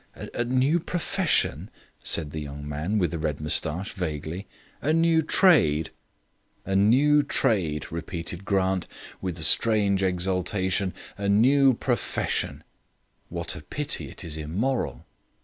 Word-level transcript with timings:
"A 0.15 0.43
new 0.43 0.79
profession!" 0.79 1.69
said 2.03 2.31
the 2.31 2.41
young 2.41 2.67
man 2.67 2.97
with 2.97 3.11
the 3.11 3.19
red 3.19 3.39
moustache 3.39 3.93
vaguely; 3.93 4.47
"a 4.81 4.93
new 4.93 5.21
trade!" 5.21 5.91
"A 6.65 6.75
new 6.75 7.21
trade," 7.21 7.91
repeated 7.91 8.43
Grant, 8.43 8.87
with 9.21 9.37
a 9.37 9.43
strange 9.43 10.01
exultation, 10.01 10.95
"a 11.19 11.29
new 11.29 11.75
profession! 11.75 12.63
What 13.29 13.55
a 13.55 13.61
pity 13.61 14.09
it 14.09 14.23
is 14.23 14.37
immoral." 14.37 15.05